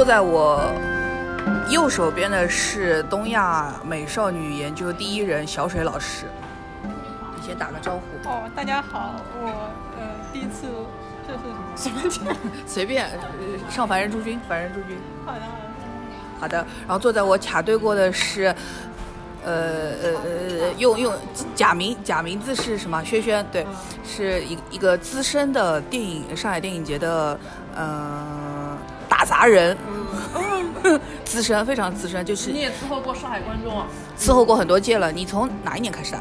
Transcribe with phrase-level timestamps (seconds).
[0.00, 0.72] 坐在我
[1.68, 6.24] 右手边的是东亚美少女研究第一人小水老师，
[7.36, 8.26] 你先打个招呼。
[8.26, 10.68] 哦，大家好，我呃第一次，
[11.28, 11.38] 这是
[11.76, 12.30] 什么节目？
[12.66, 14.96] 随便 呃上凡人诸君，凡人诸君。
[15.26, 16.40] 好的好的。
[16.40, 18.44] 好的，然后坐在我卡对过的是，
[19.44, 20.10] 呃呃
[20.62, 21.12] 呃，用用
[21.54, 23.04] 假名假名字是什么？
[23.04, 23.66] 轩轩，对，
[24.02, 27.38] 是一一个资深的电影上海电影节的
[27.74, 28.49] 呃
[29.10, 29.76] 打杂人，
[31.26, 33.86] 资深非常资深，就是你也伺候过上海观众啊？
[34.16, 35.10] 伺候过很多届了。
[35.10, 36.18] 你从哪一年开始的？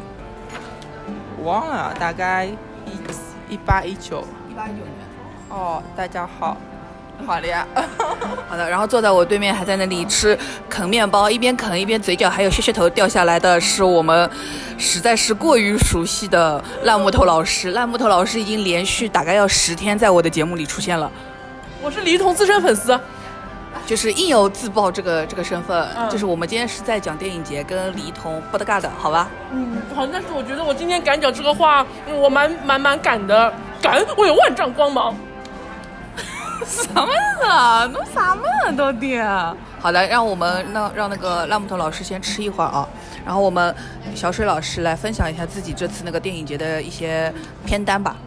[1.44, 4.26] 忘了，大概一一八一九。
[4.50, 4.90] 一八一九年。
[5.50, 6.58] 哦，大家好，
[7.26, 7.66] 好的呀。
[8.50, 14.30] 好的，然后坐在我对面还在那里吃啃面包，一边啃一边嘴角还有屑屑头掉下来的是我们
[14.78, 17.72] 实在是过于熟悉的烂木头老师。
[17.72, 21.10] 烂木头老师已经连续大概要十天在我的节目里出现了，
[21.82, 23.00] 我是李一桐资深粉丝，
[23.86, 25.88] 就是应有自曝这个这个身份。
[25.96, 29.30] 嗯就是我们今天是在讲电影节，跟李一桐不搭嘎的，好吧？
[29.52, 35.16] 嗯，好，但是我觉得我今天敢讲这个话，嗯我蛮蛮蛮敢的，敢，我有万丈光芒。
[36.66, 37.08] 什么
[37.48, 37.86] 啊？
[37.86, 38.44] 弄啥嘛
[38.78, 39.18] 到底？
[39.80, 42.86] 好的，让我们那让那个烂木头老师先吃一会儿啊，
[43.26, 43.74] 然后我们
[44.14, 47.34] 小水老师来分享一下自己这次那个电影节的一些
[47.66, 48.18] 片单吧。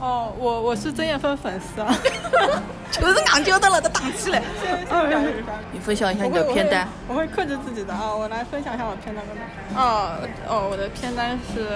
[0.00, 1.94] 哦，我我是曾艳芬粉丝啊。
[2.90, 4.42] 就是硬揪的了，都挡起来。
[5.72, 6.88] 你分享一下你的片单。
[7.06, 9.32] 我会克制自己的啊，我来分享一下我片单吧。
[9.76, 10.16] 哦
[10.48, 11.66] 哦，我的片单是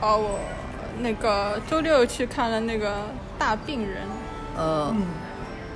[0.00, 0.40] 哦，我
[1.00, 3.06] 那个周六去看了那个
[3.38, 4.02] 大病人。
[4.56, 4.92] 呃，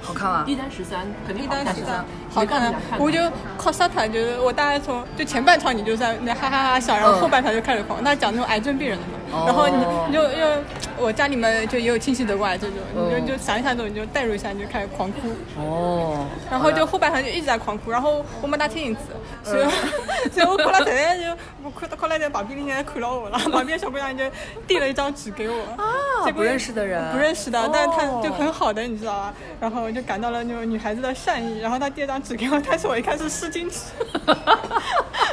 [0.02, 0.44] 好看吗？
[0.48, 3.20] 一单十三，肯定一好看单十三，好好看的，我就
[3.56, 8.02] 靠沙塔，就是我大概从就前半场你就在那哈哈哈笑，然后后半场就开始狂。
[8.02, 9.76] 那讲那种癌症病人的嘛，哦然后你
[10.08, 10.62] 你就因为
[10.98, 15.28] 我家里面就也有亲戚得过癌症，就哦你就就想一想这种，你就代入一下，你就开始狂哭。
[15.56, 16.26] 哦。
[16.50, 19.00] 然后就后半场就一直在狂哭，然后我没带听影子，
[19.42, 19.64] 所以
[20.30, 21.26] 所以我哭了，突然就
[21.64, 24.24] 我哭到哭了，在旁边人家看到我了，旁边小姑娘就
[24.66, 27.10] 递了一张纸给我，啊，不认识的人。
[27.12, 29.34] 不认识的，但是他哦就很好的，你知道吧？
[29.60, 33.80] 然后我就感到了那种女孩子的善意，然后她递了张纸给我，但是我一看是湿巾纸，
[34.26, 35.31] 然后他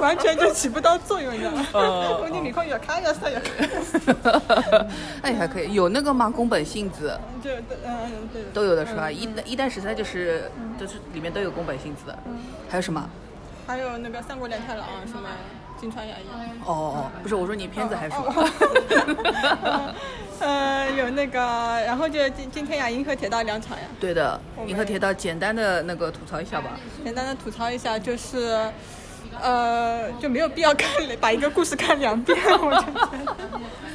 [0.00, 1.66] 完全就起不到作用，你知道吗？
[1.74, 4.86] 哦我就立刻越看越色越看越色，
[5.22, 6.28] 哎，还可以，有那个吗？
[6.30, 7.50] 宫本信子就
[7.84, 9.10] 嗯对都有的是吧？
[9.10, 12.14] 一一代十三就是就是里面都有宫本信子，
[12.68, 13.08] 还有什么？
[13.66, 15.28] 还有那个三国连太郎啊什么
[15.80, 16.26] 金川雅一。
[16.64, 19.94] 哦哦哦，不是，我说你片子还是什么？
[20.40, 21.38] 呃，有那个，
[21.86, 23.84] 然后就今今天呀，银河铁道两场呀。
[24.00, 26.70] 对的，银河铁道简单的那个吐槽一下吧。
[27.04, 28.68] 简单的吐槽一下，就是，
[29.42, 30.88] 呃，就没有必要看
[31.20, 33.08] 把一个故事看两遍，我觉得。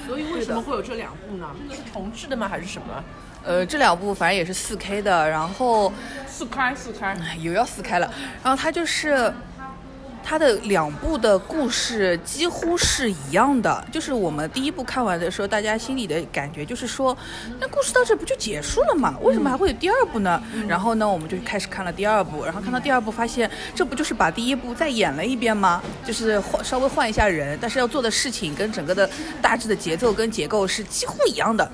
[0.07, 1.50] 所以为什么会有这两部呢？
[1.72, 2.47] 是重置的吗？
[2.47, 3.03] 还是什么？
[3.44, 5.94] 呃，这两部反正也是四 K 的，然后
[6.28, 8.11] 四开四开，又要四开了。
[8.44, 9.31] 然后它就是
[10.28, 17.16] 它的两部的故事几乎是一样的，就是我们第一部看完的时候，大家心里的感觉就是说，
[17.59, 19.16] 那故事到这不就结束了吗？
[19.22, 20.41] 为什么还会有第二部呢？
[20.68, 25.80] 然后呢，我们就开始看了第二部，然后看到第二部发现，这不就是把第一部再演了一遍吗？
[26.03, 29.08] 就是换稍微换一下人，但是要做的事情跟整个的
[29.44, 31.69] 大致的节奏跟结构是几乎一样的，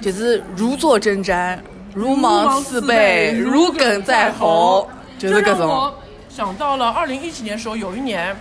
[0.00, 1.58] 就是如坐针毡，
[1.92, 5.92] 如芒刺背，如鲠在喉，就是各种。
[6.30, 8.34] 想到了二零一几年的时候，有一年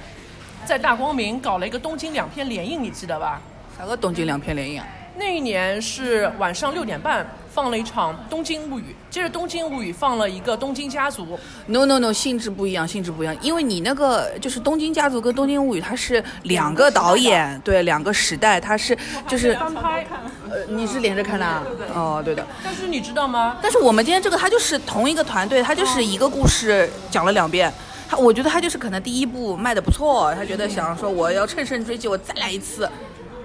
[0.64, 3.42] 在大光明搞了一个东京两片联映，你记得吧？
[3.76, 4.88] 啥个东京两片联映啊？
[5.18, 8.84] 那一年是晚上六点半放了一场《东京物语》，
[9.14, 11.24] 接着《东京物语》放了一个《东京家族》
[11.68, 18.98] ，No No No，性质不一样，性质不一样，因为你那个就是《东京家族》跟《东京物语》，它是两个导演，对，两个时代，它是
[19.28, 20.06] 就是翻拍。
[20.50, 21.64] 呃，你是连着看的啊？
[21.94, 22.46] 哦，对的。
[22.64, 23.58] 但是你知道吗？
[23.62, 27.72] 但是我们今天这个，它就是同一个团队，它就是一个故事讲了两遍。
[28.10, 32.90] 他我觉得他就是可能第一部卖的不错，他觉得想说我要乘胜追击，我再来一次，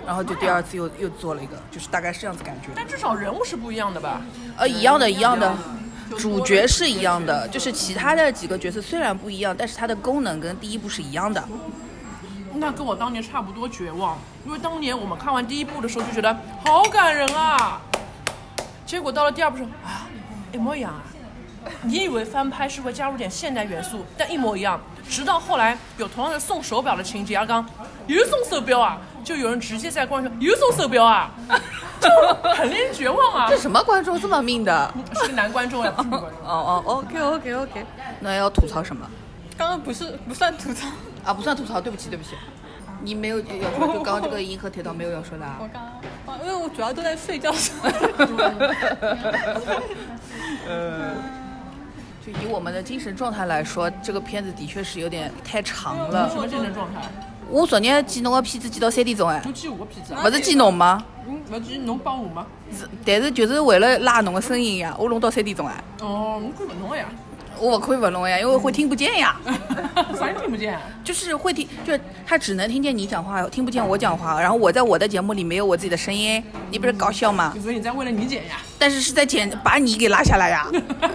[0.07, 2.69] 然后就第二次又又做了一个，就是大概是这样子感觉。
[2.75, 4.21] 但至少人物是不一样的吧？
[4.57, 5.55] 呃，一样的，一样的，
[6.19, 11.43] 主角是一样的，就是其他的几个角色虽然不一样，但是它的功能跟第一部是一样的。
[12.55, 17.81] 那跟我当年差不多绝望，因为当年我们看完第一部的时候就觉得好感人啊，
[18.87, 20.07] 结果到了第二部时候啊，
[20.53, 21.03] 一模一样啊。
[21.83, 24.79] 你以为翻拍是会加入点现代元素，但一模一样。
[25.09, 27.67] 直到后来有同样的送手表的情节，阿刚
[28.07, 31.31] 又送手表啊，就有人直接在观众说又送手表啊，
[31.99, 32.09] 就
[32.55, 33.57] 很令人绝望啊这。
[33.57, 34.95] 什么观众这么命的？
[35.15, 36.47] 是个男观众呀，不是女观众。
[36.47, 37.87] 哦哦，OK OK OK，
[38.21, 39.09] 那要吐槽什么？
[39.57, 40.87] 刚刚不是不算吐槽，
[41.25, 42.31] 啊，不算吐槽，对不起对不起，
[43.01, 43.45] 你没有要
[43.79, 45.69] 说，就刚刚这个银河铁道没有要说的啊我。
[45.73, 45.83] 刚
[46.27, 47.53] 刚，因为我主要都在睡觉。
[50.69, 51.13] 呃
[52.25, 56.37] 就以我们的精神状态来说，这个片子的确是有点太长了什。
[56.37, 57.03] 么精神状态？
[57.51, 61.05] 我昨日记侬个片子记到三点钟哎，就记我个片子啊，不是记侬吗？
[61.29, 62.47] 嗯，勿记侬帮我吗？
[62.77, 67.07] 是但是就是为了拉侬个声音呀，我弄到三点钟哎，哦，我可以问侬个呀，
[67.59, 69.37] 我不可以不弄呀，因为会听不见呀。
[70.19, 70.79] 啥人听不见？
[71.05, 74.41] 就是会听，就是他只能听见你讲话，听不见我讲话。
[74.41, 77.55] 然后我在我的节目里没有我自己的声音，你不是搞笑吗？
[77.63, 78.57] 所以你在为了你剪呀？
[78.79, 80.67] 但是是在剪把你给拉下来呀，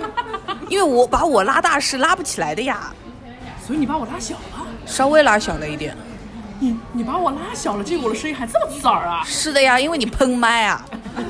[0.70, 2.94] 因为我把我拉大是拉不起来的呀，
[3.66, 5.96] 所以你把我拉小了，稍微拉小了一点。
[6.60, 9.24] 你你把我拉小了，这个我的声音还这么刺耳啊！
[9.26, 10.86] 是的呀，因为你喷麦啊。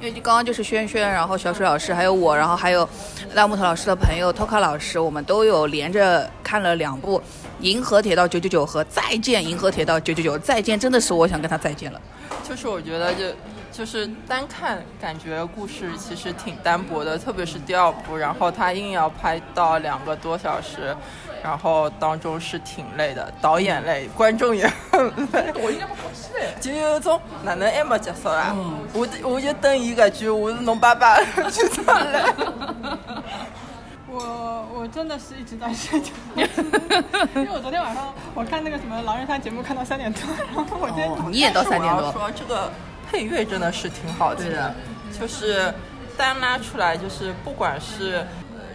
[0.00, 2.88] 因为就刚刚就是轩轩，然后小水老师，还有我，然后还有
[3.34, 7.18] 拉木头老师的朋友 Toka 老师，我们都有连着看了两部
[7.60, 10.36] 《银河铁道九九九》和《再见银河铁道九九九》。
[10.40, 12.00] 再见，真的是我想跟他再见了。
[12.46, 13.24] 就是我觉得就
[13.72, 20.94] 就是单看感觉故事其实挺单薄的，特别是第二部，然后他硬要拍到两个多小时，
[21.44, 25.52] 然后当中是挺累的，导演累，观众也很累。
[25.62, 26.54] 我应该不好戏嘞。
[26.58, 28.56] 就有一种哪能还没结束啦？
[28.94, 31.18] 我我就等伊搿句我是侬爸爸
[31.50, 32.24] 就出来。
[34.08, 36.42] 我我真的是一直在睡觉， 因
[37.44, 40.22] 为我昨天晚上我看那个什么狼人杀节目看到三点多，
[40.56, 42.72] 然后我今天哦，你也到三点多，说这个
[43.10, 44.74] 配乐真的是挺好听对的，
[45.20, 45.74] 就是
[46.16, 48.26] 单拉出来，就是不管是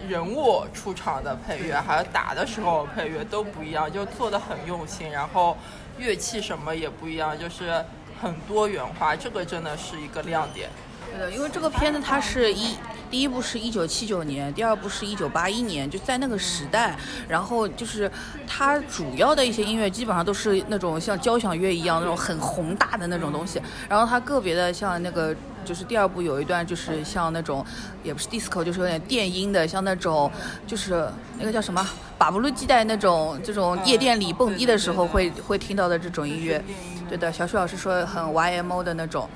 [0.08, 5.56] 人物出场的配乐，还有打的时候配乐都不一样，就做的很用心，然后
[5.98, 7.84] 乐器什么也不一样，就是
[8.20, 10.70] 很多元化，这个真的是一个亮点。
[11.10, 12.76] 对的，因为这个片子它是一
[13.10, 16.96] 第一部是一九七九年，第二部是一九八一年，就在那个时代，
[17.28, 18.10] 然后就是
[18.46, 25.34] 它主要的一些音乐基本上都是那种像交响乐一样那种很宏大的那种东西，然后它个别的像那个。
[25.62, 27.64] 就是第二部有一段，就是像那种，
[28.02, 30.28] 也不是 disco，就是有点电音的，像那种，
[30.66, 31.06] 就是
[31.38, 31.86] 那个叫什么，
[32.16, 36.64] 把布鲁基带那种这种夜店里蹦迪的时候会会听到的这种音乐。
[37.10, 39.28] 对的，小徐老师说很 YMO 的那种。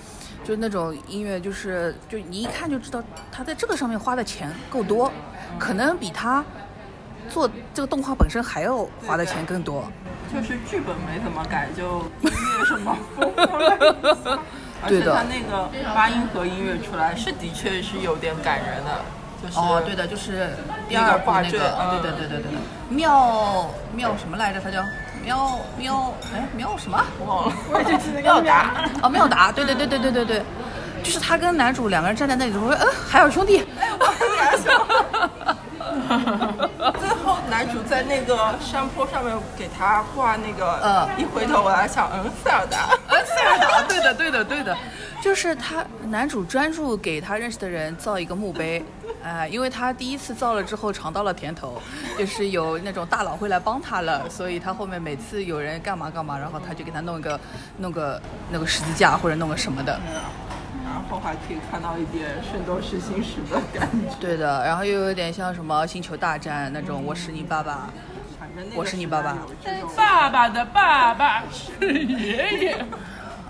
[0.44, 3.02] 就那种音乐，就是就你一看就知道
[3.32, 5.10] 他在这个上面花的钱够多，
[5.58, 6.44] 可能比他
[7.28, 9.90] 做这个动画本身还要花的钱更多。
[10.32, 14.38] 就是剧本没怎么改，就音乐什么丰富了。
[14.82, 19.00] 而且他那个八音盒音乐出来是的确是有点感人的，
[19.42, 20.50] 就是哦，对的，就是
[20.88, 21.58] 第二部那那个
[22.02, 22.58] 对对对对对对，
[22.90, 24.60] 妙妙什么来着？
[24.60, 24.82] 他叫
[25.24, 27.02] 妙妙哎喵什么？
[27.26, 27.52] 忘了。
[27.72, 30.42] 我也就记得那个秒要打， 哦，妙达，对对对对对对对，
[31.02, 33.64] 就是他跟男主两个人站在那里说，嗯，海尔兄弟，
[37.00, 41.08] 最后男主在那个山坡上面给他挂那个，呃。
[41.16, 42.88] 一回头我还想，嗯，塞尔达，
[43.24, 44.76] 塞尔达， 对的，对的，对的，
[45.22, 48.84] 就是他男主专注给他认识的人造一个墓碑，
[49.24, 51.80] 哎、因为他第一次造了之后尝到了甜头，
[52.18, 57.40] 就是有那种大佬会来帮他了，所以他后面每次有人干嘛干嘛，然后他就给他弄一个
[57.78, 59.98] 弄个那个十字架或者弄个什么的，
[60.84, 64.14] 然后还可以看到一点《圣斗士星矢》的感觉。
[64.20, 67.88] 对的，然后又有点像什么星球大战那种，我是你爸爸，
[68.38, 69.38] 反正那个我是你爸爸
[69.96, 72.86] 爸爸的爸爸是爷爷。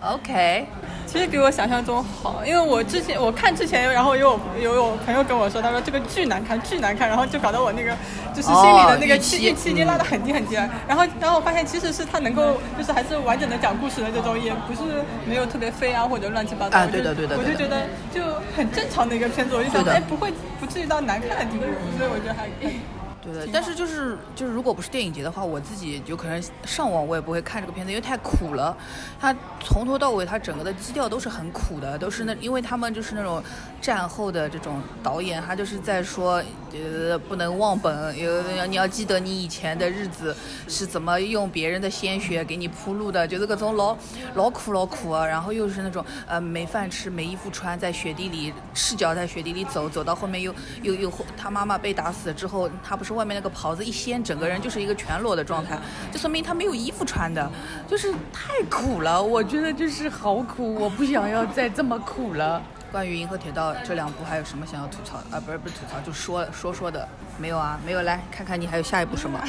[0.05, 0.67] OK，
[1.07, 7.91] 其实比我想象中好，因为我之前我看之前，然后有有我朋友跟我说，他说这个巨难看，巨难看，然后就搞得我那个
[8.35, 10.69] 就是心里的那个哦预期期预期已经拉得很低很低了。
[10.87, 14.83] 然后然后我发现其实是他能够就是还是完整的讲故事的这种，也不是
[15.25, 16.79] 没有特别飞啊或者乱七八糟。
[16.79, 18.21] 啊对的对的我就觉得就
[18.55, 20.31] 很正常的一个片子，我就想哎不会
[20.61, 21.65] 不至于到难看的地步，
[21.97, 22.81] 所以我觉得还可以。
[23.25, 28.77] 对的，但是就是就是，如果不是电影节的话，我自己有可能上网我也不会看这个片子，因为太苦了。
[29.19, 33.43] 它从头到尾，它整个的基调都是很苦的，都是那，因为他们就是那种
[33.81, 40.37] 战后的这种导演，他就是在说，呃，不能忘本，有你要记得你以前的日子
[40.69, 43.97] 是怎么用别人的鲜血给你铺路的，就是各种老
[44.35, 55.79] 老苦老苦啊，然后又是那种呃没饭吃、没衣服穿，在雪地里赤脚在雪地里走，走到后面又又又他妈妈被打死之后，他不是外面那个袍子一掀，整个人就是一个全裸的状态，
[56.13, 57.51] 就说明他没有衣服穿的，
[57.89, 62.63] 就是太苦了，我觉得就是好苦，我不想要再这么苦了。
[62.93, 65.41] 关于《银河铁道》这两部还有什么想要吐槽啊？
[65.45, 69.41] 不是不是吐槽，就说说说的，没有啊，没有，来看看你还有下一部什么？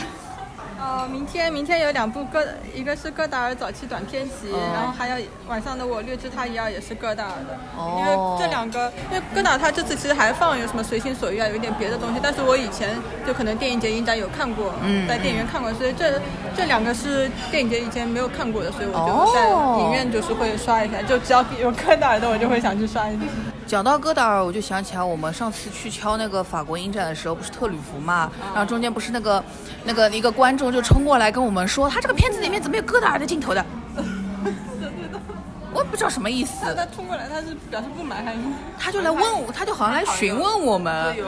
[0.78, 4.60] 呃，明天明天有两部歌，一个是戈达尔早期短片集，哦。
[4.74, 7.98] 然后还有晚上的我略知他一二也是戈达尔的，哦。
[8.00, 12.90] 因为这两个，因为戈达尔他这次其实还放有什么随心所欲啊，有一点别的东西，但是我以前
[13.26, 15.08] 就可能电影节影展有看过，嗯。
[15.08, 16.22] 在电影院看过，所以这
[16.56, 19.26] 这两个是电影节以前没有看过的，所以我哦。
[19.26, 23.22] 就在影院就是会刷一下，就只要有戈达尔的我就会想去刷一下。
[23.68, 29.44] 讲到戈达尔，我就想起来我们上次去敲那个法国影展的时候，不是特吕弗嘛，然后中间不是那个
[29.84, 33.66] 那个一个观众就冲过来跟我们说，他这个片子里面怎么有戈达尔的镜头的？
[35.74, 38.40] 我也不知道什么意思他，冲过来，他是表示不满还是？
[38.80, 41.22] 他就来问我，他就好像来询问我们你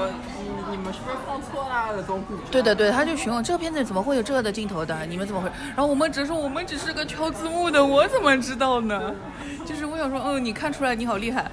[0.72, 2.36] 你们是不是放错啦那种鼓？
[2.50, 4.96] 对的对，他就询问这个片子怎么会有这个的镜头的？
[5.08, 5.50] 你们怎么会？
[5.70, 9.14] 然后我们只说我们只是个敲字幕的，我怎么知道呢？
[9.66, 11.52] 就是我想说，嗯，你看出来你好厉害。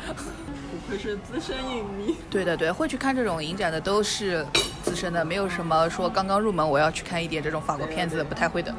[0.84, 2.14] 不愧是资深影迷。
[2.30, 4.44] 对的对，会去看这种影展的都是
[4.82, 8.74] 资深的，没有什么说刚刚入门我要去看一点这种法国片子的，不太会的。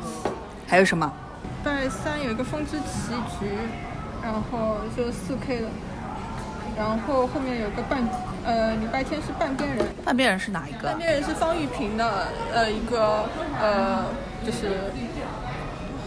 [0.67, 1.12] 还有什么？
[1.63, 3.09] 拜三有一个《风之棋
[3.39, 3.45] 局》，
[4.21, 5.67] 然后就四 K 的，
[6.77, 8.07] 然后后面有个半
[8.45, 10.97] 呃礼拜天是半边人，半边人是哪一个半？
[11.00, 13.25] 边人是方玉萍的呃一个
[13.59, 14.05] 呃
[14.45, 14.91] 就是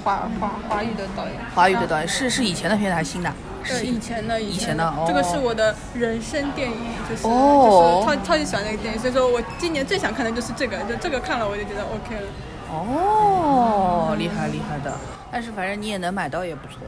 [0.05, 3.33] 华华华语的导演，华语的导演是是以前的片子还是新的？
[3.71, 6.77] 呃，是以前的，以以前的哦这个是我的人生电影，
[7.09, 12.29] 就是、哦就是超超级喜欢那个电影，所以说我今年最想看的就是这个，就这个看了我就觉得 OK 了。
[12.71, 14.95] 哦，厉害厉害的。
[15.31, 16.79] 但是反正你也能买到也不错。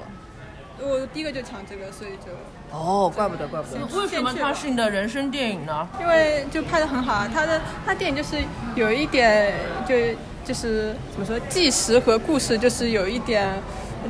[0.83, 2.33] 我第一个就抢这个，所以就
[2.75, 4.01] 哦，怪不得怪不得。
[4.01, 5.87] 为什么它是你的人生电影呢？
[6.01, 8.37] 因为就拍的很好啊，他的他电影就是
[8.75, 9.53] 有一点
[9.87, 9.95] 就
[10.43, 13.47] 就是怎么说，纪实和故事就是有一点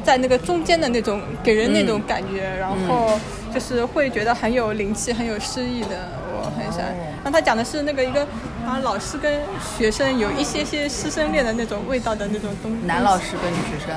[0.04, 3.18] 在那个中间的那种给人那种感觉，然后
[3.52, 6.88] 就是会觉得很有灵气、很有诗意的，我很喜欢。
[7.22, 8.26] 然后他讲的是那个一个
[8.64, 9.40] 好像老师跟
[9.76, 12.78] 学生有一些些师生恋的那种味道的那种东西。
[12.86, 13.94] 男老师跟女学生。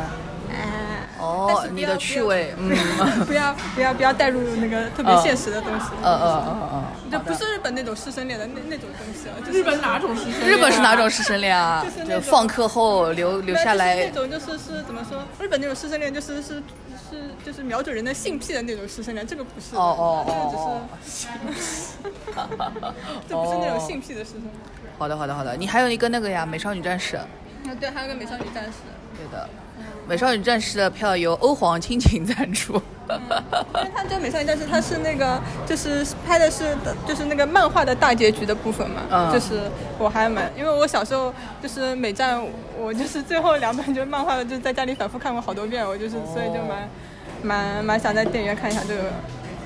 [1.24, 2.70] 哎，但是，不要哦你的趣味，嗯，
[3.25, 5.86] 不要不要不要带入那个特别现实的东西。
[6.01, 6.84] 呃呃呃呃。
[7.12, 10.48] 就不是日本那种师生恋的那那种东西啊，就日本哪种师生？
[10.48, 12.22] 日本是哪种师生恋啊 就是？
[12.22, 14.10] 放课后留留下来那。
[14.12, 15.22] 种就是是怎么说？
[15.39, 16.56] 日本那种师生恋就是是
[17.10, 19.80] 是就是瞄准人的性癖的那种师生恋，这个不是哦。
[19.80, 21.94] 哦哦这个哦只是，
[23.30, 24.53] 这不是那种性癖的师生恋。
[24.98, 27.15] 好的好的好的，你还有一个那个呀，《美少女战士》。
[27.20, 27.25] 啊，
[27.80, 28.72] 对，还有个美少女战士。
[29.15, 29.48] 对的，
[30.07, 32.81] 《美少女战士》的票由欧皇亲情赞助。
[33.10, 36.75] 因为它这个美少女战士，它是那个就是拍的是
[37.07, 39.69] 就是那个漫画的大结局的部分嘛，嗯就是
[40.00, 42.41] 我还蛮，因为我小时候就是美战，
[42.79, 46.89] 我就是最后两本就是漫画，就在家里反复看过好多遍，我就是所以就蛮
[47.41, 49.03] 蛮蛮想在电影院看一下这个。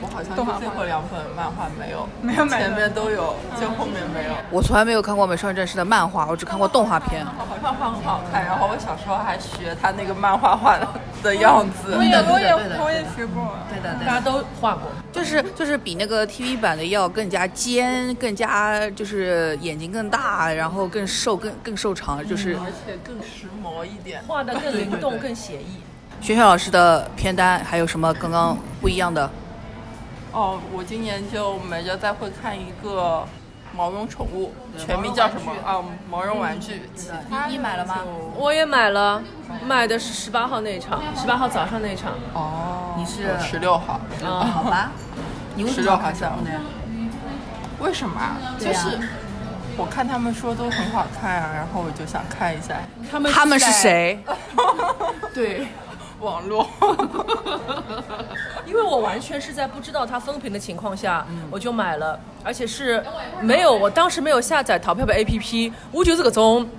[0.02, 4.34] 我好像动画最后两本漫画没有，没有前面都有，就后面没有。
[4.52, 7.26] 我从来没有看过《美少女战士》的漫画，我只看过动画片。
[7.26, 10.88] 好像很好看，然后我小时候还学他那个漫画画的
[11.24, 11.96] 的样子。
[11.98, 13.56] 我也我也我也学过。
[13.70, 14.84] 对的对大家都画过。
[15.12, 24.22] 就是就是比那个 TV 版的要更加尖，更加就是眼睛更大，然后更瘦更更瘦长，就是而且更时髦一点。
[24.28, 25.82] 画的更灵动、更写意。
[26.22, 29.30] 轩轩老师的片单还有什么刚刚不一样的？
[30.32, 33.26] 哦，我今年就没着再会看一个
[33.76, 35.84] 毛绒宠物，全名叫什么啊？
[36.10, 36.82] 毛绒玩具。
[37.30, 38.00] 你你买了吗？
[38.36, 39.22] 我也买了，
[39.66, 42.14] 买的是十八号那一场，十八号早上那一场。
[42.34, 44.00] 哦，你是十六号。
[44.24, 44.92] 啊，好吧？
[45.56, 47.10] 你为什么16号下午看这部呢？
[47.80, 48.38] 为什么啊？
[48.60, 49.00] 就是
[49.78, 52.76] 我看他们说都很好看啊，然后我就想看一下。
[53.12, 54.24] 他们他们是谁？
[55.34, 55.68] 对，
[56.20, 56.68] 网络。
[58.66, 63.04] 因为我完全是在不知道它封屏的情况下，我就买了，而且是
[63.42, 66.70] 没有，我当时没有下载淘票票 APP，我就是搿种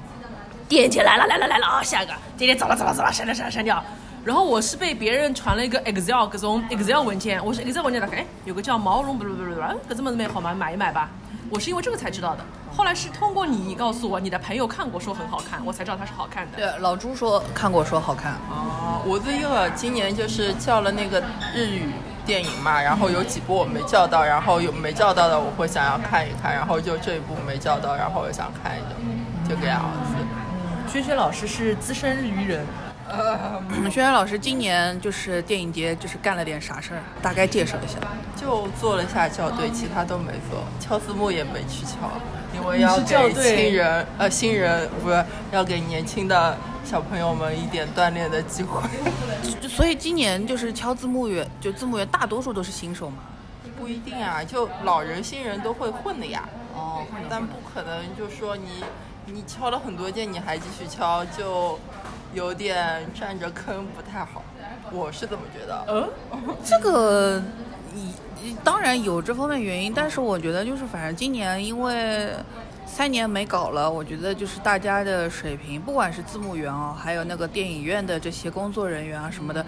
[0.68, 3.83] 点击来了，来了来了啊，下一个，点点走了走了走了，删掉删掉删掉。
[4.25, 11.09] 然后我是被别人传了一个 Excel 各种 Excel 文件，我是 Excel 文件打开，哎，有个叫毛绒不不不不不，搿这么蛮好吗，买一买吧。
[11.50, 12.45] 我是因为这个才知道的，
[12.78, 16.56] 后来是通过你告诉我，你的朋友看过说很好看，我才知道它是好看的。
[16.56, 18.30] 对，老朱说看过，说好看。
[18.35, 21.20] 啊，我这个今年就是叫了那个
[21.52, 21.90] 日语
[22.25, 30.92] 电影嘛，然后有几部我没叫到，然后有没叫到的我会想要看一看，然后就这一部没叫到，然后我想看一下，就这样子。
[30.92, 32.64] 轩轩老师是资深日语人，
[33.11, 37.02] 嗯轩轩老师今年就是电影节，就是干了点啥事儿？
[37.20, 37.99] 大概介绍一下。
[38.37, 42.08] 就做了下校对，其他都没做，敲字幕也没去敲，
[42.58, 48.82] 因为要给对新人呃新人不是要给年轻的小朋友们一点锻炼的机会。
[49.68, 53.18] 所以今年就是敲字幕员，就字幕员大多数都是新手嘛。
[53.78, 56.48] 不一定啊，就老人新人都会混的呀。
[56.74, 58.82] 哦，但不可能就说你
[59.26, 61.78] 你敲了很多件你还继续敲，就
[62.34, 64.42] 有点占着坑不太好。
[64.90, 65.84] 我是这么觉得。
[65.88, 66.08] 嗯，
[66.64, 67.40] 这个
[67.94, 68.12] 一
[68.62, 72.28] 当然有这方面原因，但是我觉得就是反正今年因为
[72.90, 79.64] 三年没搞了，我觉得就是大家的水平，不管是字幕员哦，还有那个电影院的这些工作人员啊什么的，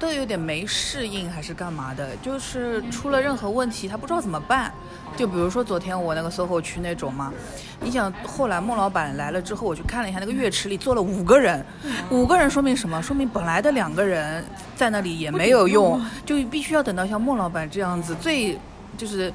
[0.00, 4.72] 都有点没适应还是干嘛的，就是出了任何问题，他不知道怎么办。
[5.16, 7.32] 就比如说昨天我那个 SOHO 区那种嘛，
[7.80, 11.64] 你想后来孟老板来了之后，我去看了一下那个乐池里坐了五个人，
[12.10, 13.00] 五个人说明什么？
[13.02, 18.58] 说明本来的两个人在那里也没有用，就必须要等到像孟老板这样子最
[18.96, 19.32] 就是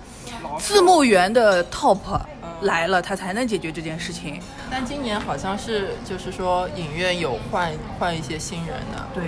[0.60, 2.00] 字幕员的 top
[2.62, 4.42] 来了，他才能解决这件事情。
[4.70, 9.24] 但今年好像是就是说影院有换换一些新人的，对，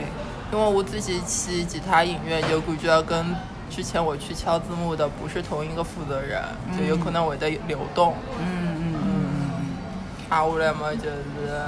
[0.51, 3.35] 因为我自己去其他影院有感觉跟
[3.69, 6.41] 之前我去敲字幕的不是同一个负责人，
[6.77, 8.15] 就有可能会的流动。
[8.39, 8.45] 嗯
[8.77, 9.19] 嗯嗯
[10.29, 11.61] 下来嘛就是，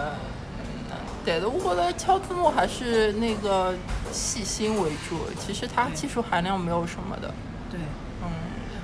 [1.26, 3.74] 但是我觉得敲字幕还是那个
[4.12, 7.34] 细心为主，其实它技术含量没有什么的。
[7.70, 7.80] 对。
[8.24, 8.30] 嗯，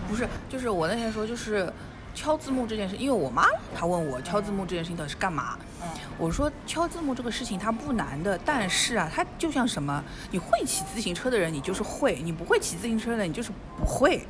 [0.07, 1.72] 不是，就是我那天说，就是
[2.17, 3.45] 敲字幕这件事，因为我妈
[3.75, 14.25] 她问我敲字幕这件事情到底是干嘛，嗯我说敲字幕这个事情它不难的，但是啊，它就像什么，你会骑自行车的人你就是会，你不会骑自行车的你就是不会。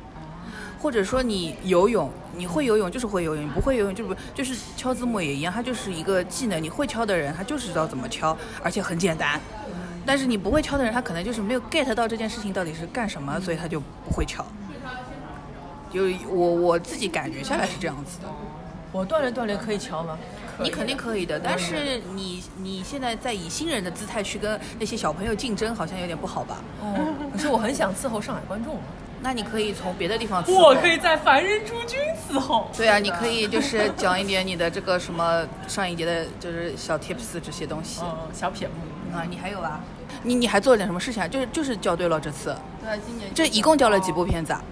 [0.78, 6.62] 或者说你游泳，你会游泳就是会游泳，你不会游泳就是不就是敲字幕也一样，它就是一个技能。
[6.62, 9.40] 你会敲的人，他就是知道怎么敲，而且很简单。
[10.04, 14.44] 但是你不会敲的人，他可能就是没有 get 到这件事情到底是干什么，所以他就不会敲。
[15.92, 18.28] 就我我自己感觉下来是这样子的，
[18.92, 20.18] 我锻炼锻炼可以敲吗？
[20.60, 26.58] 你肯定可以的，但是你你现在在以新人的姿态去跟那些小朋友竞争，好像有点不好吧？
[26.82, 28.76] 哦，可是我很想伺候上海观众。
[29.20, 30.62] 那你可以从别的地方伺候。
[30.62, 32.70] 我可以在凡人诸君伺候。
[32.76, 38.00] 对啊，你可以就是讲一点你的这个什么上一节的，就是小 tips 这些东西。
[38.04, 38.74] 嗯，小撇步。
[39.16, 39.80] 啊，你还有啊？
[40.22, 41.26] 你你还做了点什么事情啊？
[41.26, 44.62] 就是就是校对了这次，对，今年这一共校了几部片子啊？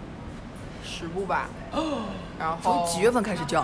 [0.99, 1.49] 十部吧。
[2.39, 3.61] 然后从几月份开始叫？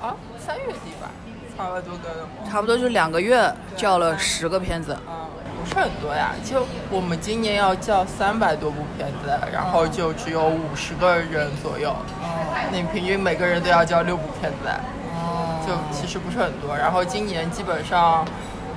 [0.00, 1.10] 啊，三月底吧，
[1.56, 2.28] 差不多个。
[2.48, 4.92] 差不多就两个月叫了十个片子。
[4.92, 5.26] 啊，
[5.60, 11.90] 不是很多呀，就我们今年要叫三百多部片子，然后就只有五十个人左右。
[11.90, 12.70] 哦。
[12.70, 14.68] 你平均每个人都要叫六部片子。
[15.14, 15.58] 哦。
[15.66, 18.24] 就其实不是很多，然后今年基本上，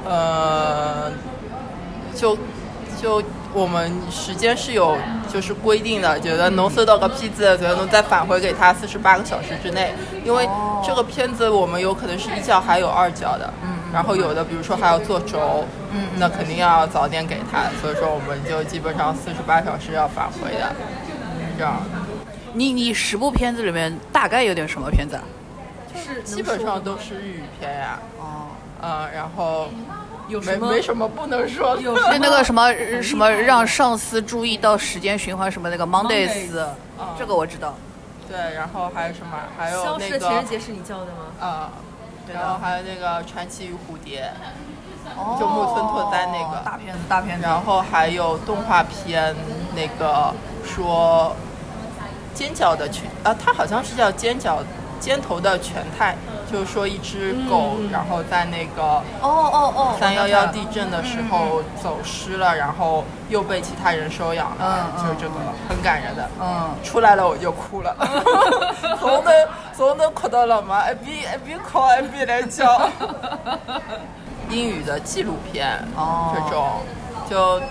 [0.05, 1.11] 呃，
[2.15, 2.37] 就
[3.01, 3.21] 就
[3.53, 4.97] 我们时间是有
[5.31, 9.93] 就是规定的，觉得能搜到个片子，觉得能再返回给他四十八个小时之内，
[10.25, 10.47] 因为
[10.83, 20.75] 这个片子我们有可能是一角还有二角的，嗯，然后有的比如说还要做轴，嗯，那肯定要早点给他，所以说我们就基本上四十八小时要返回的，
[21.57, 21.81] 这样。
[22.53, 25.23] 你你十部片子里面大概有点什么片子啊？
[25.95, 28.47] 是基本上都是日语片呀，哦，
[28.81, 31.81] 嗯，然后没有什么没什么不能说的。
[31.81, 36.65] 有就那个什么呃什么让上司注意到时间循环什么那个 Mondays，Mondays
[37.17, 37.75] 这个我知道。
[38.27, 39.37] 对，然后还有什么？
[39.57, 41.31] 还有那个失的情人节是你叫的吗？
[41.39, 41.71] 啊，
[42.25, 44.33] 对的然后还有那个传奇与蝴蝶，
[45.39, 47.43] 就木村拓哉那个哦大片子大片子。
[47.43, 49.33] 然后还有动画片
[49.73, 50.33] 那个
[50.65, 51.33] 说
[52.33, 54.61] 尖角的拳啊，它好像是叫尖角
[54.99, 56.17] 尖头的全太，
[56.51, 65.35] 就是说一只狗，然后在那个哦哦哦，三幺幺地震的时候走失了，然后又被其他人收养了，嗯就是这个
[65.67, 66.29] 很感人的。
[66.41, 67.95] 嗯，出来了我就哭了，
[68.99, 69.31] 从头
[69.75, 72.89] 从头哭到了嘛，一边一边哭一边来叫。
[74.49, 76.31] 英语的纪录片，哦。
[76.33, 76.81] 这种
[77.29, 77.61] 就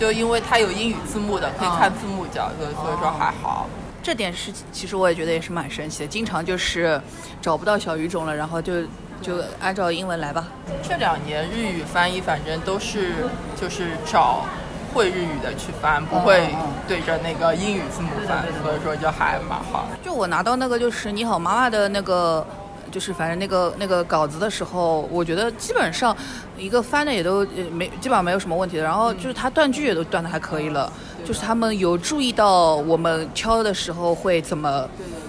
[0.00, 3.66] 就因为它有英语字幕的，可以看字幕叫，所以所以说还好。
[4.08, 6.98] 这点是其实我也觉得也是蛮神奇的，经常就是
[7.42, 8.80] 找不到小语种了，然后就
[9.20, 10.48] 就按照英文来吧。
[10.82, 13.12] 这两年日语翻译反正都是
[13.54, 14.46] 就是找
[14.94, 16.48] 会日语的去翻，不会
[16.88, 19.86] 对着那个英语字母翻，所以说就还蛮好。
[20.02, 22.46] 就我拿到那个就是你好妈妈的那个，
[22.90, 26.16] 就是反正那个那个稿子的时候，我觉得基本上
[26.56, 28.82] 一个翻的也都呃没基本上没有什么问题的。
[28.82, 30.90] 然后就是它断句也都断的还可以了，
[31.24, 34.88] 就是他们有注意到我们敲的时候会怎么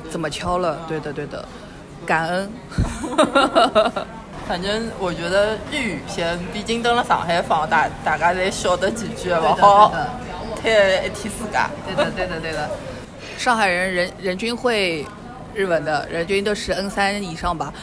[0.10, 0.80] 怎么敲了。
[0.88, 1.44] 对的对的，
[2.06, 2.50] 感恩。
[4.48, 9.94] 反正我觉得日语片，毕竟登了上海放，大大家侪晓得几句，勿的好
[10.56, 11.60] 太一天世界。
[11.86, 12.70] 对的对的对的，
[13.38, 15.06] 上海人人人均会
[15.60, 17.74] 日文的人均都是 N 三以上吧。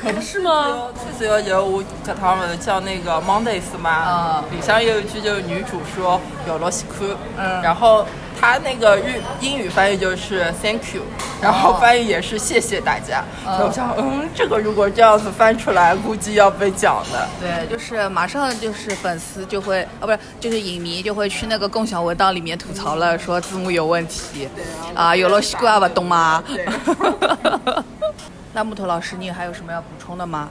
[0.00, 0.86] 可不是吗？
[1.18, 7.04] 最主要就是我搿趟勿是叫那个 Mondays 嘛，里向有一句就是女主说有罗西库，
[7.36, 8.06] 然后
[8.42, 11.02] 她那个日英语翻译就是 Thank you，
[11.40, 13.22] 然后翻译也是谢谢大家。
[13.44, 17.28] 所以我想，嗯，这个如果这样子翻出来，估计要被讲的。
[17.40, 24.48] 对，就是马上就是粉丝就会，啊，不是，就是影迷就会去那个共享文档里面吐槽了，说字幕有问题，
[24.92, 26.42] 啊，有了西瓜不懂吗？
[28.52, 30.48] 那木头老师，你还有什么要补充的吗？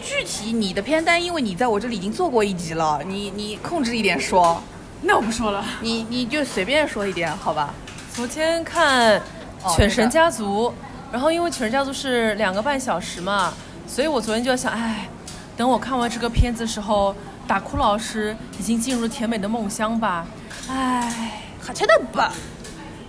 [0.00, 4.62] 具体你的片单，因为你在我这里已经做过一集了，你你控制一点说，
[5.06, 5.64] 那我不说了。
[5.80, 7.72] 你你就随便说一点，好吧？
[8.14, 9.18] 昨天看
[9.62, 10.68] 哦《犬神家族》
[11.12, 13.52] 然后因为《犬神家族》是两个半小时嘛，
[13.86, 15.08] 所以我昨天就在想，哎，
[15.56, 17.14] 等我看完这个片子的时候，
[17.46, 20.26] 打哭老师已经进入甜美的梦乡吧，
[20.68, 21.40] 哎。
[21.66, 22.30] 瞎吃的吧。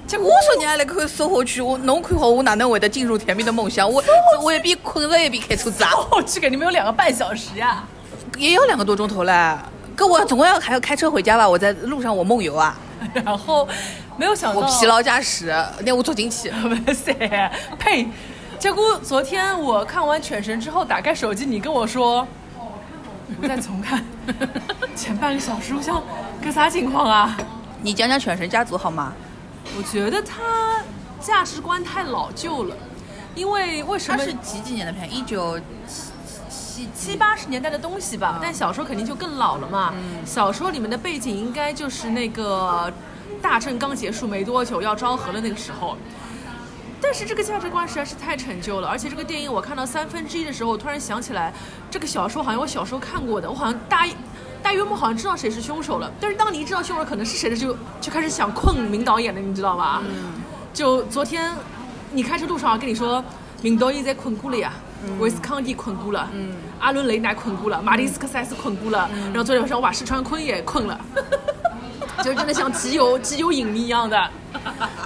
[0.07, 3.91] 结果我说你还来看售后区，我侬看好我哪能会得进入甜蜜的梦想？
[3.91, 4.01] 我
[4.41, 7.83] 我一边困着一边开车子啊，我去给你们有两个半小时呀！
[8.37, 9.57] 也有两个多钟头嘞。
[9.95, 11.47] 可我总归要还要开车回家吧？
[11.47, 12.77] 我在路上我梦游啊，
[13.13, 13.67] 然后
[14.17, 15.55] 没有想到我疲劳驾驶，
[15.85, 16.49] 那我坐进去。
[16.85, 17.13] 不是，
[17.79, 18.07] 呸！
[18.57, 22.27] 结果昨天我看完《犬神》之后，打开手机，你跟我说，
[23.41, 24.03] 我再重看
[24.95, 26.01] 前半个小时，我想
[26.43, 27.37] 个啥情况啊？
[27.81, 29.13] 你讲讲犬神家族好吗？
[29.77, 30.81] 我觉得他
[31.19, 32.75] 价值观太老旧了，
[33.35, 35.13] 因为为什么它是几几年的片？
[35.13, 35.59] 一九
[36.75, 39.93] 七七八十年代的东西吧，但小说肯定就更老了嘛。
[40.25, 42.91] 小说里面的背景应该就是那个
[43.41, 45.95] 大正刚结束没多久要昭和的那个时候。
[46.99, 51.53] 但是这个价值观实在是太陈旧了，而且这个电影我看到三分之一的时候，我突然想起来，
[51.89, 54.05] 这个小说好像我小时候看过的，我好像大
[54.61, 56.11] 大约莫好像知道谁是凶手了。
[56.19, 60.03] 但是当你一知道凶手可能是谁的时候，就开始想困明导演了，你知道吧？
[60.73, 61.53] 就昨天
[62.11, 63.23] 你开车路上，我跟你说，
[63.61, 64.73] 明导演在困过了呀，
[65.19, 66.29] 维斯康蒂困过了，
[66.79, 70.99] 阿伦雷奈困过了，马丁斯科塞斯困过了，然后昨天晚上我把石川昆也困了。
[72.23, 74.29] 就真的像集邮集邮影迷一样的。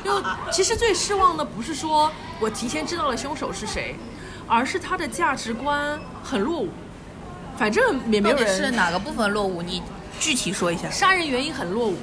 [0.03, 3.95] 就其实最失望的不是说我提前知道了凶手是谁，
[4.47, 6.69] 而是他的价值观很落伍。
[7.57, 9.61] 反正也没有到底是哪个部分落伍？
[9.61, 9.81] 你
[10.19, 10.89] 具体说一下。
[10.89, 11.97] 杀人原因很落伍，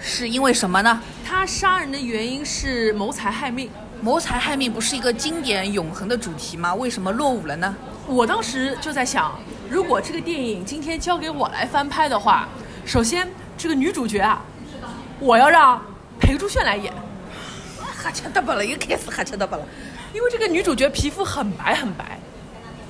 [0.00, 1.00] 是因为什么呢？
[1.24, 3.70] 他杀人的原因是谋财害命。
[4.00, 6.72] 谋财害命不是一个经典永恒的主题吗？
[6.74, 7.74] 为什么落伍了呢？
[8.06, 9.36] 我当时就在想，
[9.68, 12.48] 如果这个电影今天交给我来翻拍的话，
[12.84, 14.40] 首先这个女主角啊，
[15.18, 15.82] 我要让
[16.20, 16.92] 裴珠炫来演，
[17.80, 19.62] 哈切的不了，又开始哈切的不了。
[20.14, 22.20] 因为这个女主角皮肤很白很白，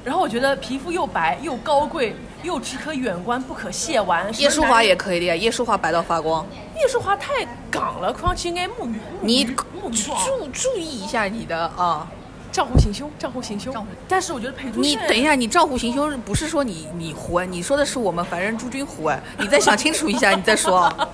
[0.05, 4.31] 然后我觉得皮肤又白又高贵又只可远观不可亵玩。
[4.39, 6.47] 叶舒华也可，可以的呀，叶舒华白到发光。
[6.81, 9.01] 叶舒华太港了，看上去应该木鱼。
[9.21, 12.07] 你注注意一下你的啊！
[12.51, 13.89] 账户行凶，账户行凶账户。
[14.09, 21.09] 但是我觉得裴珠你等一下，你账户行凶不是说你你胡哎，你说的是我们凡人诸君胡哎，你再想清楚一下，你再说啊。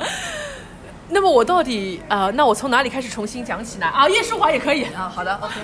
[1.12, 3.86] 那么我到底呃，那我从哪里开始重新讲起呢？
[3.86, 4.84] 啊，叶舒华也可以。
[4.84, 5.54] 啊，好的，OK。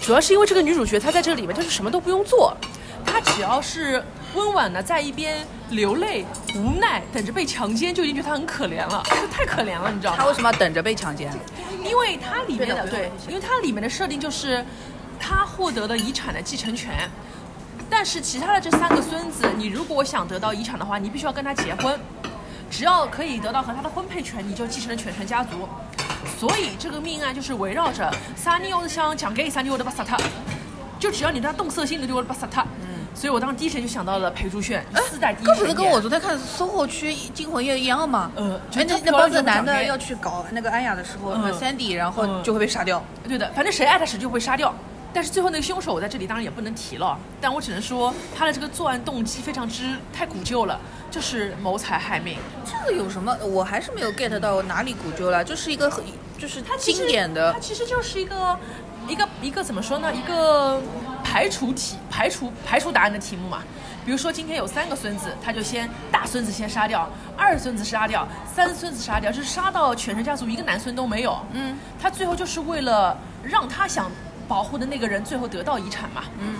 [0.00, 2.54] 主要是因为这个女主角她在这里面她是什么都不用做，
[3.06, 6.24] 她只要是温婉的在一边流泪
[6.56, 10.18] 无奈等着被强奸，就已经觉得他很可怜了，就太可怜了，你知道吗？
[10.18, 11.32] 他为什么要等着被强奸？
[11.84, 14.64] 因为它里面的对因为它里面的设定就是，
[15.20, 17.08] 他获得了遗产的继承权，
[17.90, 22.00] 但是其他的这三个孙子，你如果想得到遗产的话，你必须要跟他结婚，
[22.70, 25.68] 只要可以得到和他的婚配权，你就继承了全权家族。
[26.38, 30.16] 所以这个命案就是围绕着啥人要是想强奸啥人，我都把杀他，
[30.98, 32.66] 就只要你对他动色心，你就我把杀他。
[33.14, 38.30] 所以我当时第一时间就想到了裴珠炫，四代第一是跟我昨天看搜后区惊魂夜一样吗？
[38.34, 43.02] 呃就哎，那那帮子男的要去搞那个安雅的时候，嗯那个 Sandy，然后嗯就会被杀掉。
[43.26, 44.74] 对的，反正谁爱他谁就会杀掉。
[45.12, 50.76] 但是最后那个凶手我在这里当然也不能提了，但我只能说他的这个作案动机非常之太古旧了，
[51.08, 52.36] 就是谋财害命。
[52.64, 53.32] 这个有什么？
[53.44, 56.04] 我还是没有 get 到哪里古旧了，就是一个很
[56.36, 58.58] 就是他经典的他其实就是一个
[59.06, 60.12] 一个一个怎么说呢？
[60.12, 60.82] 一个
[61.24, 63.62] 排除题排除排除答案的题目嘛。
[64.04, 71.38] 比如说今天有三个孙子，他就先大孙子先杀掉，二孙子杀掉，三孙子杀掉，就是杀到犬神家族一个男孙都没有。
[71.52, 74.10] 嗯，他最后就是为了让他想
[74.46, 76.24] 保护的那个人最后得到遗产嘛。
[76.38, 76.54] 嗯。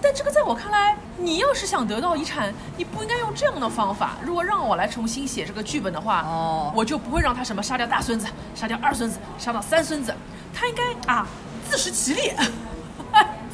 [0.00, 4.12] 但这个在我看来，你要是想得到遗产，你不应该用这样的方法。
[4.22, 10.14] 如果让我来重新写这个剧本的话，哦我就不会让他什么杀掉大孙子，杀掉二孙子，杀到三孙子，
[10.54, 11.26] 他应该啊
[11.68, 12.30] 自食其力，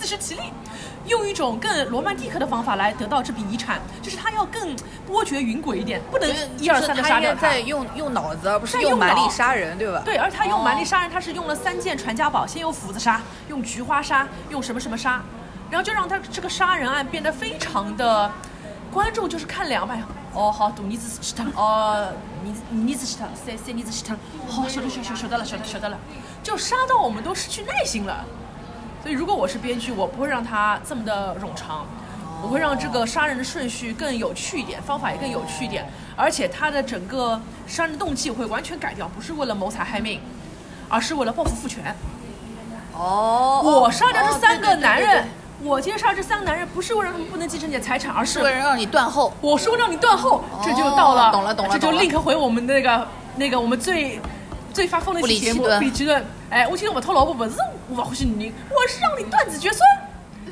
[0.05, 0.43] 自食其力，
[1.07, 10.03] 用一种更罗曼蒂克的方法来得到这笔遗产，就是他要更波谲云诡一点，不能一二三的杀掉他在用用脑子，而不是用用蛮力杀人，对吧？
[10.05, 15.23] 对，而他用蛮力哦杀人，他是用了三件传家宝，先用斧子杀，用菊花杀，用什么什么杀，
[15.71, 18.31] 然后就让他这个杀人案变得非常的，
[18.93, 19.99] 观众就是看两百，
[20.35, 22.09] 哦好，大儿子死去了，哦，
[22.69, 24.19] 你儿子死去了，三三儿子死去了，
[24.51, 25.97] 好，晓得晓晓晓得了，晓得晓得了，
[26.43, 28.23] 就杀到我们都失去耐心了。
[29.05, 31.87] 所以如果我是编剧，我不会让他这么的冗长，
[32.43, 35.87] 我会让这个杀人的顺序更有趣一点，方法也更有趣一点，
[36.17, 40.23] 而且他的整个杀人动机我会完全改掉，不是为了谋财害命，
[40.89, 41.95] 而是为了报复父权。
[42.95, 45.29] 哦我杀掉这三个男人哦对对对对
[45.61, 49.35] 对，我今天杀这三个男人，不是为了让他们不能继承你的财产，而是是为了让你断后。
[49.43, 54.19] 我说让你断后，这就到了，懂了懂了这就懂了 link 回我们那个那个我们最
[54.73, 56.25] 最发疯的一期节目不离其论不离其论。
[56.55, 57.51] 哎，我今天我掏老婆不是
[57.89, 59.81] 我欢喜女人，我是让你断子绝孙，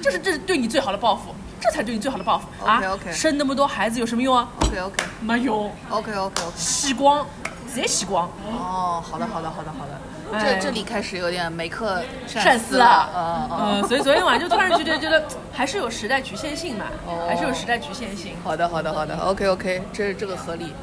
[0.03, 6.57] 这是这是对你最好的报复，这才对你最好的报复啊生那么多孩子有什么用啊？OK OK 没用，OK OK OK。
[6.57, 7.25] 洗光，
[7.69, 8.29] 直接洗光。
[8.45, 9.93] 哦，好的好的好的好的。
[10.33, 13.81] 哎这这里开始有点梅克善思思了，嗯嗯。
[13.81, 18.35] 嗯，所以昨天晚上就突然觉得觉得还是有时代局限性嘛，哦还是有时代局限性。
[18.43, 20.75] 好的好的好的，OK OK，这这个合理。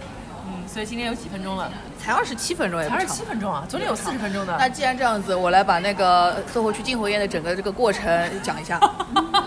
[0.52, 1.72] 嗯，所以今天有几分钟了？
[2.00, 3.24] 才二十七分钟也不长才二十七。
[3.24, 4.56] 分钟啊，昨天有四十分钟的。
[4.58, 8.80] 那既然这样子，我来把那个送回去进火宴的整个这个过程讲一下。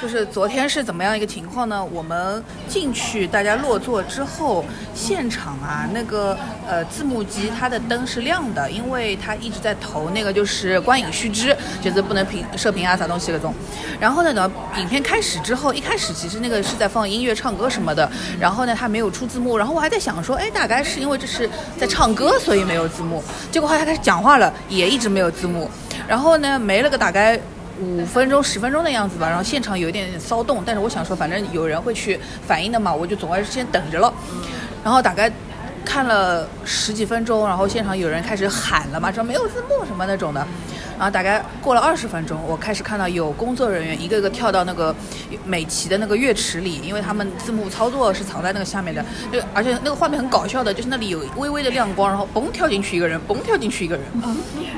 [0.00, 1.84] 就是昨天是怎么样一个情况呢？
[1.84, 6.36] 我们进去，大家落座之后，现场啊，那个
[6.68, 13.54] 呃字幕机它的灯是亮的，因为它一直在投那个就是观影须知，就是不能屏射频啊啥东西那种。
[14.00, 23.22] 然后呢，等影片开始之后，一开始其实那个是在放音乐、唱歌什么的，然后呢它没有出字幕，然后我还在想说，哎，大概是因为这是在唱歌，所以没有字幕。
[23.50, 25.70] 结果后来他开始讲话了，也一直没有字幕。
[26.06, 27.40] 然后呢，没了个大概
[27.80, 29.28] 五分钟、十分钟的样子吧。
[29.28, 34.12] 然后现场有一点点骚动，但是我想说，反正有人会去反应的嘛，我就总归是先等着了。
[34.82, 35.30] 然后大概
[35.84, 40.46] 看了十几分钟，然后现场有人开始喊了嘛，说没有字幕什么那种的。
[40.96, 44.94] 然后大概过了二十分钟，我开始看到有工作人员一个个跳到那个
[45.44, 54.04] 美琪的那个乐池里，因为他们字幕操作是藏在那个下面的，就而且那个画面很搞笑的，就是那里有微微的亮光，然后嘣跳进去一个人，嘣跳进去一个人，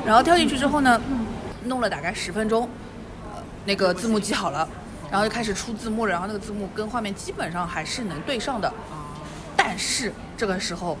[0.03, 0.99] 然后跳进去之后呢，
[1.65, 2.67] 弄了大概十分钟，呃
[3.67, 4.67] 那个字幕机好了，
[5.11, 8.73] 然后就开始出字幕了，然后那个字幕跟画面基本上还是能对上的，
[9.57, 10.97] 但是这个时候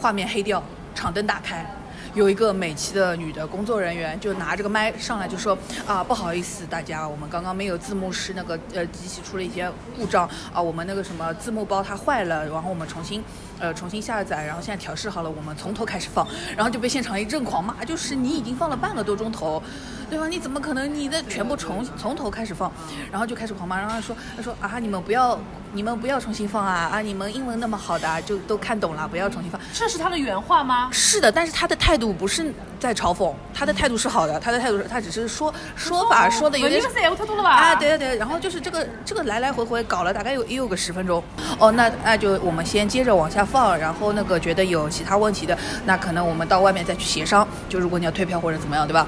[0.00, 0.62] 画面黑掉，
[0.94, 1.64] 场灯打开。
[2.12, 13.22] 有一个美琪的女的工作人员就拿这个麦上来就说啊不好意思大家我们刚刚没有字幕是那个呃机器出了一些故障啊我们那个什么字幕包它坏了然后我们重新
[13.60, 19.62] 呃重新下载然后现在调试好了我们从头开始放然后就被现场一阵狂骂就是你已经放了半个多钟头
[20.10, 20.26] 对吧？
[20.28, 22.70] 你怎么可能你的全部重从头开始放
[23.10, 25.38] 然后就开始狂骂然后说他说啊你们不要
[25.72, 29.60] 你们不要重新放啊啊你们英文那么好的啊就都看懂了不要重新放。
[29.72, 30.90] 这是他的原话吗？
[30.92, 37.50] 是的，但是他的态度不是在嘲讽，他的态度是好的，他的态度是他只是说说法说的有点文明赛我太多了吧？
[37.50, 41.22] 啊，对对对，然后就是这个这个来来回回搞了大概有也有个十分钟，
[41.58, 49.06] 哦，那那就我们先接着往下放，然后那个觉得有其他问题的，那可能我们到外面再去协商，就如果你要退票或者怎么样，对吧？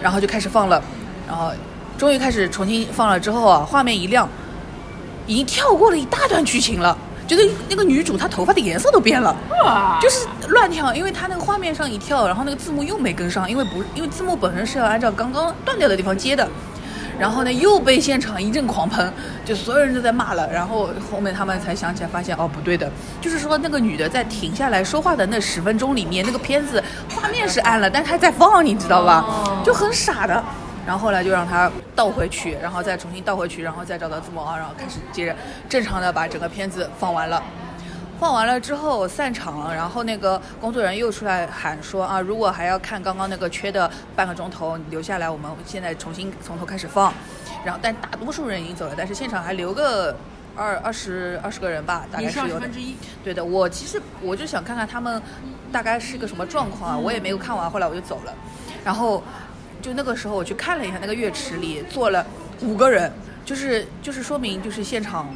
[0.00, 0.82] 然后就开始放了，
[1.28, 1.52] 然后
[1.98, 4.26] 终于开始重新放了之后啊，画面一亮，
[5.26, 6.96] 已经跳过了一大段剧情了，
[7.30, 9.36] 觉得那个女主她头发的颜色都变了。
[10.02, 16.48] 就是乱跳，因为她那个画面上一跳，然后那个字幕又没跟上，因为不，因为字幕本身是要按照刚刚断掉的地方接的，
[17.20, 19.12] 然后呢又被现场一阵狂喷，
[19.44, 22.90] 就所有人都在骂了，然后后面他们才想起来，发现哦不对的，
[23.20, 26.82] 就是说那个女的在停下来说话的那十分钟里面，那个片子
[27.14, 29.62] 画面是暗了，但它还在放，你知道吧？
[29.64, 30.42] 就很傻的。
[30.90, 35.36] 然后后来就让他倒回去，然后再重新倒回去，然后再找到字幕啊，然后开始接着
[35.68, 37.40] 正常的把整个片子放完了。
[38.18, 47.14] 放完了之后散场了，然后那个工作人员又出来喊说啊，如果还要看刚刚那个缺的半个钟头，你留下来，我们现在重新从头开始放。
[47.64, 50.16] 然后但大多数人已经走了，但是现场还留个
[50.56, 52.80] 二二十二十个人吧，大概是有的二十分之。
[52.80, 55.22] 一，对的，我其实我就想看看他们
[55.70, 58.34] 大概是个什么状况啊，我也没有看完，后来我就走了。
[58.82, 59.22] 然后
[59.80, 62.26] 就那个时候我去看了一下那个乐池里坐了
[62.62, 63.10] 五个人，
[63.44, 65.34] 就是就是说明就是现场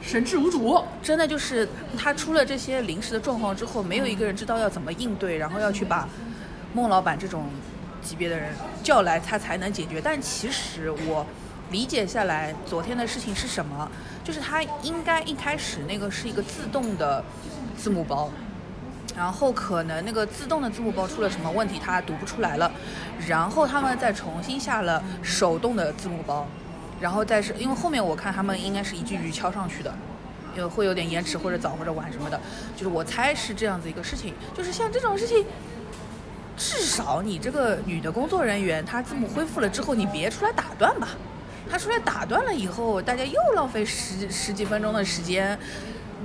[0.00, 0.82] 神志无主。
[1.02, 6.08] 真的就是他出了这些临时的状况之后，没有一个人知道要怎么应对，然后要去把
[6.72, 7.46] 孟老板这种
[8.02, 10.00] 级别的人叫来，他才能解决。
[10.02, 11.26] 但其实我
[11.70, 13.90] 理解下来，昨天的事情是什么？
[14.22, 17.24] 就是他应该一开始那个是一个自动的
[17.76, 18.30] 字幕包。
[19.16, 22.70] 然后可能那个自动的字幕包出了什么问题，它读不出来了，
[23.26, 26.46] 然后他们再重新下了手动的字幕包，
[27.00, 29.94] 然后再是因为后面我看他们应该是一句句敲上去的，
[30.54, 32.40] 有会有点延迟或者早或者晚什么的，
[32.76, 35.44] 就是我猜是这样子一个事情，就是像这种事情。
[36.56, 41.08] 至少你这个女的工作人员，她字幕恢复了之后，你别出来打断吧。
[41.70, 45.58] 她出来打断了以后，大家又浪费十十几分钟的时间，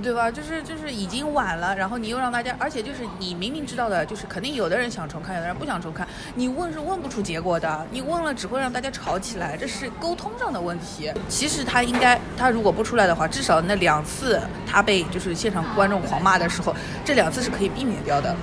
[0.02, 0.30] 对吧？
[0.30, 11.10] 就是就是已经晚了，然后你又让大家，而且就是你明明知道的，就是肯定有的人想重看，有的人不想重看，你问是问不出结果的，你问了只会让大家吵起来，这是沟通上的问题。
[11.28, 18.34] 其实他应该，他如果不出来的话，至少那两次他被就是现场观众狂骂的时候，这两次是可以避免掉的。